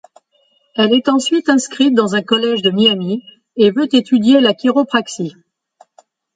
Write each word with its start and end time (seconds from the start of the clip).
Elle 0.73 0.95
est 0.95 1.09
ensuite 1.09 1.47
inscrite 1.47 1.93
dans 1.93 2.15
un 2.15 2.23
collège 2.23 2.63
de 2.63 2.71
Miami 2.71 3.21
et 3.55 3.69
veut 3.69 3.87
étudier 3.95 4.39
la 4.39 4.55
chiropractie. 4.55 5.35